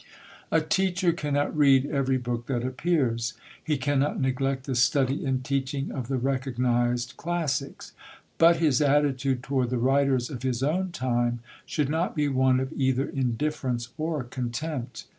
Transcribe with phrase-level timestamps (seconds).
[0.51, 5.91] A teacher cannot read every book that appears; he cannot neglect the study and teaching
[5.91, 7.91] of the recognised classics;
[8.39, 11.37] but his attitude toward the writers of his own time
[11.67, 15.05] should not be one of either indifference or contempt.